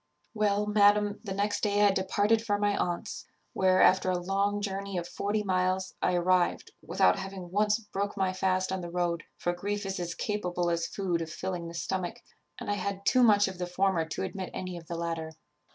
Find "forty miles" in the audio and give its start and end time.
5.07-5.93